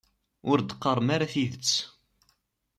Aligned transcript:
Ur 0.49 0.57
d-qqarem 0.61 1.07
ara 1.15 1.31
tidet. 1.33 1.67